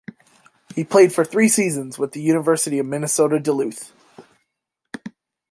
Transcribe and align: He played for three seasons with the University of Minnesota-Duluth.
He 0.73 0.83
played 0.83 1.13
for 1.13 1.23
three 1.23 1.47
seasons 1.47 1.99
with 1.99 2.13
the 2.13 2.23
University 2.23 2.79
of 2.79 2.87
Minnesota-Duluth. 2.87 3.93